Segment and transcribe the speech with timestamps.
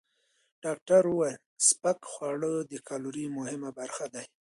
[0.63, 4.25] ډاکټره وویل، سپک خواړه د کالورۍ مهمه برخه دي.